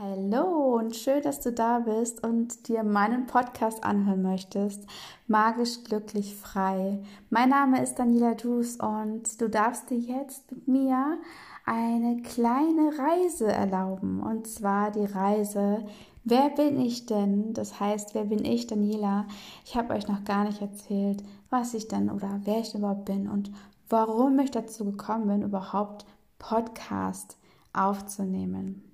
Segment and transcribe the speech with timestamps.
[0.00, 4.86] Hallo und schön, dass du da bist und dir meinen Podcast anhören möchtest.
[5.26, 7.02] Magisch glücklich frei.
[7.30, 11.18] Mein Name ist Daniela Dus und du darfst dir jetzt mit mir
[11.64, 14.22] eine kleine Reise erlauben.
[14.22, 15.84] Und zwar die Reise,
[16.22, 17.52] wer bin ich denn?
[17.52, 19.26] Das heißt, wer bin ich, Daniela?
[19.64, 23.28] Ich habe euch noch gar nicht erzählt, was ich denn oder wer ich überhaupt bin
[23.28, 23.50] und
[23.88, 26.06] warum ich dazu gekommen bin, überhaupt
[26.38, 27.36] Podcast
[27.72, 28.87] aufzunehmen.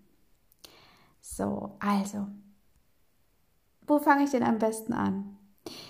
[1.26, 2.26] So, also,
[3.86, 5.38] wo fange ich denn am besten an?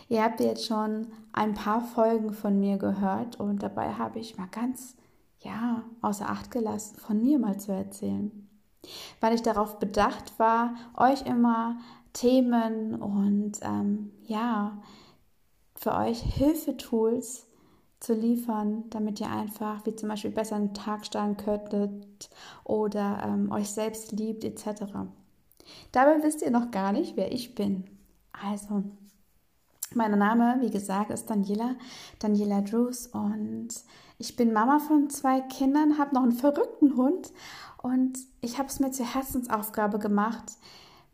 [0.08, 4.46] Ihr habt jetzt schon ein paar Folgen von mir gehört und dabei habe ich mal
[4.46, 4.94] ganz,
[5.40, 8.48] ja, außer Acht gelassen, von mir mal zu erzählen.
[9.20, 11.78] Weil ich darauf bedacht war, euch immer
[12.12, 14.80] Themen und, ähm, ja,
[15.74, 17.48] für euch Hilfetools
[17.98, 22.30] zu liefern, damit ihr einfach, wie zum Beispiel besser einen Tag starten könntet
[22.62, 24.84] oder ähm, euch selbst liebt, etc.
[25.92, 27.84] Dabei wisst ihr noch gar nicht, wer ich bin.
[28.32, 28.84] Also,
[29.94, 31.76] mein Name, wie gesagt, ist Daniela,
[32.18, 33.68] Daniela Drews und
[34.18, 37.32] ich bin Mama von zwei Kindern, habe noch einen verrückten Hund
[37.82, 40.52] und ich habe es mir zur Herzensaufgabe gemacht,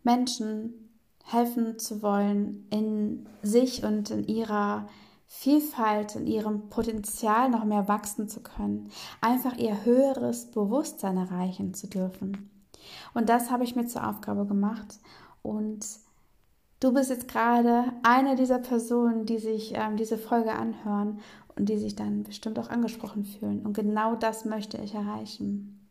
[0.03, 0.91] Menschen
[1.25, 4.87] helfen zu wollen, in sich und in ihrer
[5.27, 11.87] Vielfalt, in ihrem Potenzial noch mehr wachsen zu können, einfach ihr höheres Bewusstsein erreichen zu
[11.89, 12.51] dürfen.
[13.15, 14.99] Und das habe ich mir zur Aufgabe gemacht.
[15.43, 15.87] Und
[16.81, 21.21] du bist jetzt gerade eine dieser Personen, die sich ähm, diese Folge anhören
[21.57, 23.65] und die sich dann bestimmt auch angesprochen fühlen.
[23.65, 25.89] Und genau das möchte ich erreichen.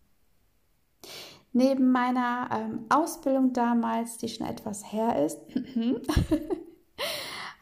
[1.51, 5.39] Neben meiner ähm, Ausbildung damals, die schon etwas her ist,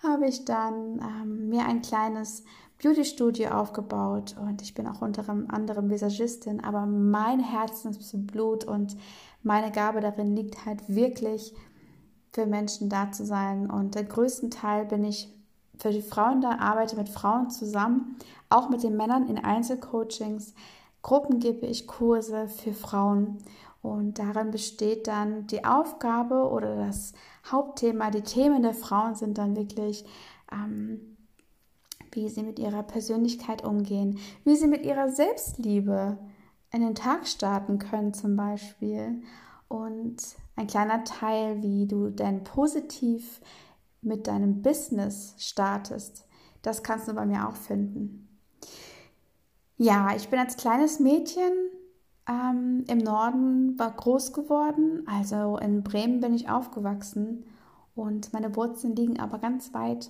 [0.03, 2.44] habe ich dann ähm, mir ein kleines
[2.81, 8.95] Beauty-Studio aufgebaut und ich bin auch unter anderem Visagistin, aber mein Herzensblut und
[9.42, 11.55] meine Gabe darin liegt halt wirklich
[12.31, 15.33] für Menschen da zu sein und der größten Teil bin ich
[15.80, 18.17] für die Frauen da, arbeite mit Frauen zusammen,
[18.49, 20.54] auch mit den Männern in Einzelcoachings.
[21.02, 23.39] Gruppen gebe ich Kurse für Frauen
[23.82, 27.14] und darin besteht dann die Aufgabe oder das
[27.52, 30.05] Hauptthema, die Themen der Frauen sind dann wirklich
[30.52, 31.17] ähm,
[32.12, 36.18] wie sie mit ihrer Persönlichkeit umgehen, wie sie mit ihrer Selbstliebe
[36.72, 39.22] in den Tag starten können zum Beispiel.
[39.68, 40.17] Und
[40.56, 43.42] ein kleiner Teil, wie du denn positiv
[44.02, 46.26] mit deinem Business startest,
[46.62, 48.28] das kannst du bei mir auch finden.
[49.78, 51.52] Ja, ich bin als kleines Mädchen
[52.28, 57.46] ähm, im Norden war groß geworden, also in Bremen bin ich aufgewachsen
[57.96, 60.10] und meine Wurzeln liegen aber ganz weit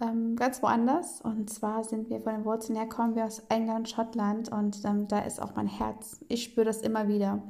[0.00, 1.20] ähm, ganz woanders.
[1.20, 5.08] Und zwar sind wir von den Wurzeln her, kommen wir aus England, Schottland und ähm,
[5.08, 6.18] da ist auch mein Herz.
[6.28, 7.42] Ich spüre das immer wieder.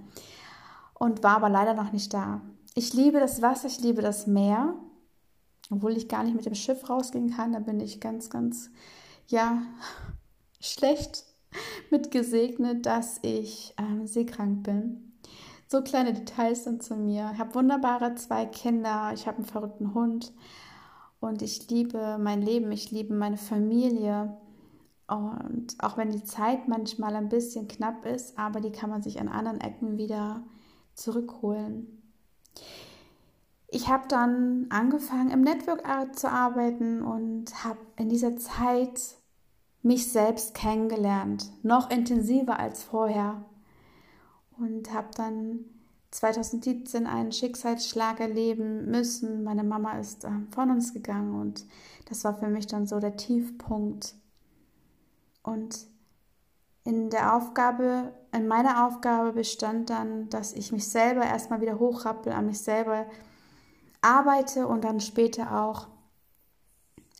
[0.94, 2.40] Und war aber leider noch nicht da.
[2.74, 4.74] Ich liebe das Wasser, ich liebe das Meer.
[5.70, 8.70] Obwohl ich gar nicht mit dem Schiff rausgehen kann, da bin ich ganz, ganz,
[9.26, 9.62] ja,
[10.60, 11.24] schlecht
[11.90, 15.12] mit gesegnet, dass ich ähm, seekrank bin.
[15.68, 17.30] So kleine Details sind zu mir.
[17.34, 20.32] Ich habe wunderbare zwei Kinder, ich habe einen verrückten Hund.
[21.20, 24.36] Und ich liebe mein Leben, ich liebe meine Familie.
[25.08, 29.20] Und auch wenn die Zeit manchmal ein bisschen knapp ist, aber die kann man sich
[29.20, 30.42] an anderen Ecken wieder
[30.94, 32.02] zurückholen.
[33.68, 35.84] Ich habe dann angefangen im Network
[36.16, 39.00] zu arbeiten und habe in dieser Zeit
[39.82, 43.44] mich selbst kennengelernt, noch intensiver als vorher.
[44.58, 45.64] Und habe dann
[46.10, 49.44] 2017 einen Schicksalsschlag erleben müssen.
[49.44, 51.66] Meine Mama ist äh, von uns gegangen und
[52.08, 54.14] das war für mich dann so der Tiefpunkt.
[55.42, 55.86] Und
[56.84, 62.32] in der Aufgabe, in meiner Aufgabe bestand dann, dass ich mich selber erstmal wieder hochrappel,
[62.32, 63.06] an mich selber
[64.00, 65.88] arbeite und dann später auch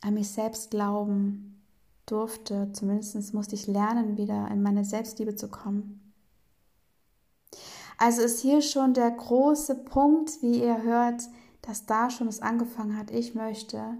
[0.01, 1.61] an mich selbst glauben
[2.05, 2.71] durfte.
[2.71, 5.96] Zumindest musste ich lernen, wieder in meine Selbstliebe zu kommen.
[7.97, 11.23] Also ist hier schon der große Punkt, wie ihr hört,
[11.63, 13.11] dass da schon es angefangen hat.
[13.11, 13.97] Ich möchte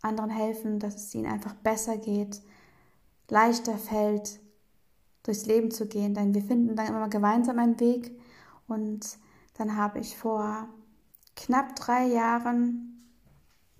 [0.00, 2.40] anderen helfen, dass es ihnen einfach besser geht,
[3.28, 4.38] leichter fällt,
[5.24, 6.14] durchs Leben zu gehen.
[6.14, 8.18] Denn wir finden dann immer gemeinsam einen Weg.
[8.68, 9.18] Und
[9.54, 10.68] dann habe ich vor
[11.34, 13.12] knapp drei Jahren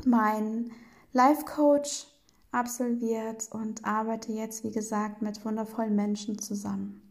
[0.05, 0.73] meinen
[1.13, 2.07] Life Coach
[2.51, 7.08] absolviert und arbeite jetzt, wie gesagt, mit wundervollen Menschen zusammen.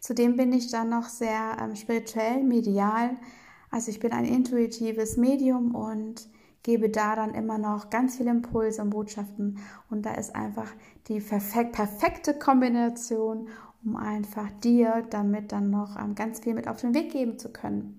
[0.00, 3.16] Zudem bin ich dann noch sehr ähm, spirituell, medial.
[3.70, 6.28] Also ich bin ein intuitives Medium und
[6.62, 9.58] gebe da dann immer noch ganz viele Impulse und Botschaften.
[9.90, 10.70] Und da ist einfach
[11.08, 13.48] die perfek perfekte Kombination,
[13.84, 17.50] um einfach dir damit dann noch ähm, ganz viel mit auf den Weg geben zu
[17.52, 17.98] können.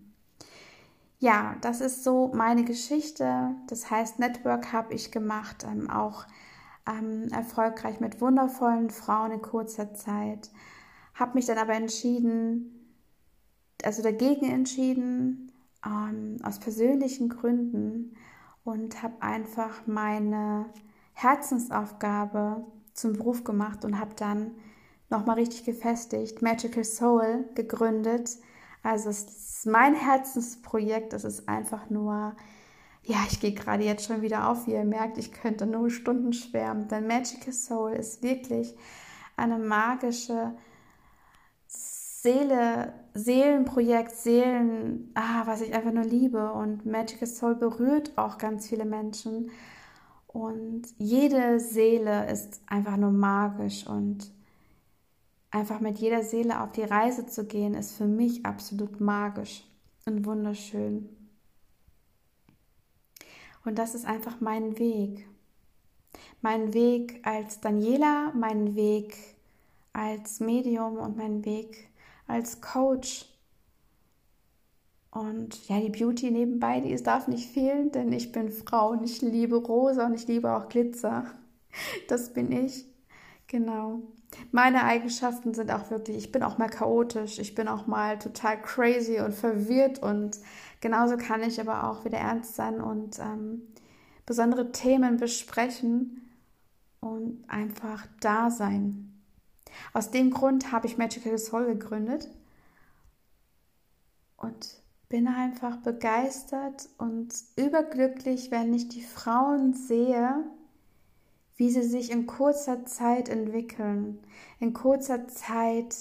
[1.19, 3.55] ja, das ist so meine Geschichte.
[3.67, 6.25] Das heißt, Network habe ich gemacht, ähm, auch
[6.87, 10.49] ähm, erfolgreich mit wundervollen Frauen in kurzer Zeit.
[11.13, 12.95] Habe mich dann aber entschieden,
[13.83, 15.51] also dagegen entschieden,
[15.85, 18.15] ähm, aus persönlichen Gründen
[18.63, 20.65] und habe einfach meine
[21.13, 24.51] Herzensaufgabe zum Beruf gemacht und habe dann
[25.09, 28.37] nochmal richtig gefestigt, Magical Soul gegründet.
[28.81, 32.35] Also es ist mein Herzensprojekt, es ist einfach nur,
[33.03, 36.33] ja, ich gehe gerade jetzt schon wieder auf, wie ihr merkt, ich könnte nur Stunden
[36.33, 38.75] schwärmen, denn Magical Soul ist wirklich
[39.37, 40.55] eine magische
[42.23, 46.53] Seele, Seelenprojekt, Seelen, ah, was ich einfach nur liebe.
[46.53, 49.51] Und Magical Soul berührt auch ganz viele Menschen.
[50.27, 54.31] Und jede Seele ist einfach nur magisch und
[55.51, 59.65] einfach mit jeder Seele auf die Reise zu gehen, ist für mich absolut magisch
[60.05, 61.09] und wunderschön.
[63.65, 65.27] Und das ist einfach mein Weg.
[66.41, 69.17] Mein Weg als Daniela, mein Weg
[69.91, 71.89] als Medium und mein Weg
[72.27, 73.25] als Coach.
[75.11, 79.21] Und ja, die Beauty nebenbei, die darf nicht fehlen, denn ich bin Frau und ich
[79.21, 81.25] liebe Rosa und ich liebe auch Glitzer.
[82.07, 82.85] Das bin ich.
[83.47, 84.01] Genau.
[84.51, 88.61] Meine Eigenschaften sind auch wirklich, ich bin auch mal chaotisch, ich bin auch mal total
[88.61, 90.39] crazy und verwirrt und
[90.81, 93.61] genauso kann ich aber auch wieder ernst sein und ähm,
[94.25, 96.29] besondere Themen besprechen
[96.99, 99.12] und einfach da sein.
[99.93, 102.29] Aus dem Grund habe ich Magical Soul gegründet
[104.37, 110.43] und bin einfach begeistert und überglücklich, wenn ich die Frauen sehe,
[111.55, 114.19] wie sie sich in kurzer Zeit entwickeln,
[114.59, 115.95] in kurzer Zeit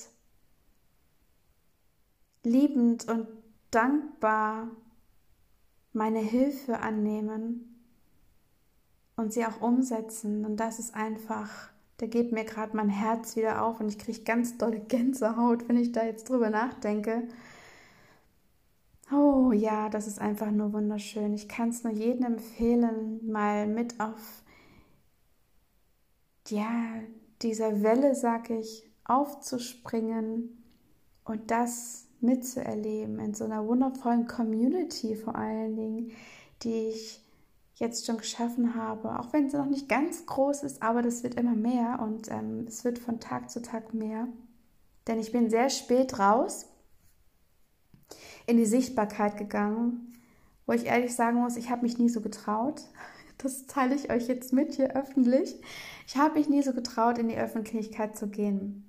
[2.43, 3.29] liebend und
[3.71, 4.69] dankbar
[5.93, 7.73] meine Hilfe annehmen
[9.17, 10.45] und sie auch umsetzen.
[10.45, 14.23] Und das ist einfach, da geht mir gerade mein Herz wieder auf und ich kriege
[14.23, 17.29] ganz dolle Gänsehaut, wenn ich da jetzt drüber nachdenke.
[19.13, 21.35] Oh ja, das ist einfach nur wunderschön.
[21.35, 24.43] Ich kann es nur jedem empfehlen, mal mit auf
[26.49, 27.01] ja,
[27.43, 30.63] dieser Welle, sag ich, aufzuspringen
[31.25, 36.13] und das mitzuerleben in so einer wundervollen Community vor allen Dingen,
[36.63, 37.22] die ich
[37.83, 41.35] jetzt schon geschaffen habe, auch wenn sie noch nicht ganz groß ist, aber das wird
[41.35, 44.29] immer mehr und ähm, es wird von Tag zu Tag mehr.
[45.07, 46.67] Denn ich bin sehr spät raus
[48.47, 50.15] in die Sichtbarkeit gegangen,
[50.65, 52.83] wo ich ehrlich sagen muss, ich habe mich nie so getraut.
[53.39, 55.61] Das teile ich euch jetzt mit hier öffentlich.
[56.07, 58.85] Ich habe mich nie so getraut, in die Öffentlichkeit zu gehen.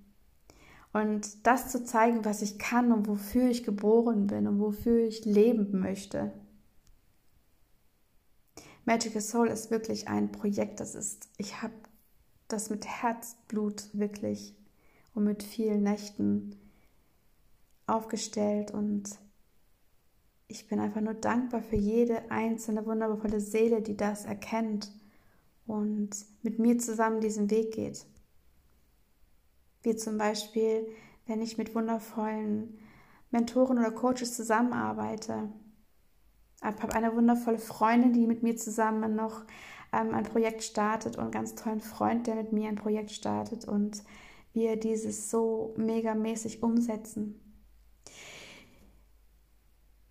[0.91, 5.25] Und das zu zeigen, was ich kann und wofür ich geboren bin und wofür ich
[5.25, 6.33] leben möchte.
[8.85, 11.73] Magical Soul ist wirklich ein Projekt, das ist, ich habe
[12.47, 14.55] das mit Herzblut wirklich
[15.13, 16.59] und mit vielen Nächten
[17.87, 19.17] aufgestellt und
[20.47, 24.91] ich bin einfach nur dankbar für jede einzelne wundervolle Seele, die das erkennt
[25.65, 28.05] und mit mir zusammen diesen Weg geht.
[29.81, 30.87] Wie zum Beispiel,
[31.25, 32.77] wenn ich mit wundervollen
[33.31, 35.49] Mentoren oder Coaches zusammenarbeite.
[36.63, 39.43] Habe eine wundervolle Freundin, die mit mir zusammen noch
[39.91, 43.67] ähm, ein Projekt startet und einen ganz tollen Freund, der mit mir ein Projekt startet
[43.67, 44.03] und
[44.53, 47.39] wir dieses so megamäßig umsetzen.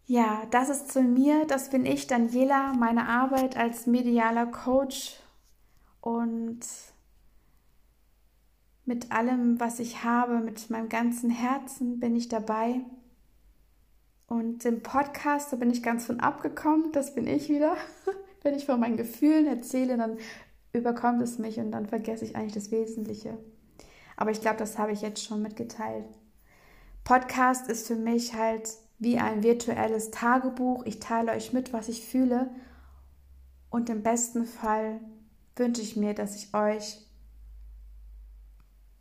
[0.05, 5.17] Ja, das ist zu mir, das bin ich, Daniela, meine Arbeit als medialer Coach
[6.01, 6.61] und
[8.85, 12.81] mit allem, was ich habe, mit meinem ganzen Herzen bin ich dabei.
[14.33, 17.77] Und im Podcast, da bin ich ganz von abgekommen, das bin ich wieder.
[18.43, 20.17] Wenn ich von meinen Gefühlen erzähle, dann
[20.73, 23.37] überkommt es mich und dann vergesse ich eigentlich das Wesentliche.
[24.17, 26.07] Aber ich glaube, das habe ich jetzt schon mitgeteilt.
[27.05, 30.87] Podcast ist für mich halt wie ein virtuelles Tagebuch.
[30.87, 32.49] Ich teile euch mit, was ich fühle.
[33.69, 35.01] Und im besten Fall
[35.57, 37.07] wünsche ich mir, dass ich euch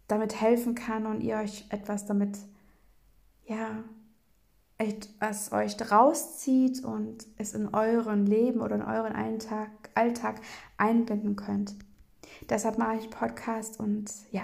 [0.10, 2.38] damit helfen kann und ihr euch etwas damit,
[3.46, 3.86] ja,
[5.20, 10.42] es euch rauszieht und es in euren Leben oder in euren Alltag, Alltag
[10.78, 11.76] einbinden könnt.
[12.50, 14.44] Deshalb mache ich Podcast und ja,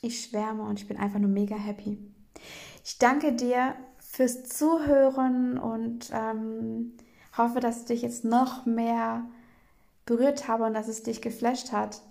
[0.00, 1.98] ich schwärme und ich bin einfach nur mega happy.
[2.84, 6.92] Ich danke dir fürs Zuhören und ähm,
[7.36, 9.24] hoffe, dass ich dich jetzt noch mehr
[10.04, 12.02] berührt habe und dass es dich geflasht hat.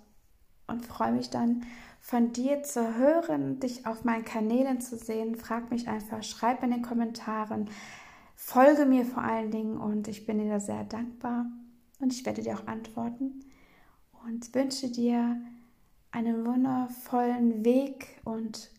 [0.66, 1.64] Und freue mich dann
[2.02, 5.36] von dir zu hören, dich auf meinen Kanälen zu sehen.
[5.36, 7.70] Frag mich einfach, schreib in den Kommentaren,
[8.34, 11.46] Folge mir vor allen Dingen und ich bin dir da sehr dankbar
[12.00, 13.44] und ich werde dir auch antworten
[14.26, 15.40] und wünsche dir
[16.10, 18.72] einen wundervollen Weg und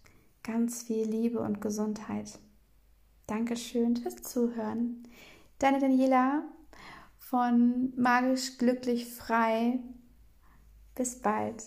[0.44, 2.38] ganz viel Liebe und Gesundheit.
[3.25, 5.08] Dankeschön fürs Zuhören.
[5.60, 6.44] Deine Daniela
[7.18, 9.80] von Magisch Glücklich Frei.
[10.94, 11.63] Bis bald.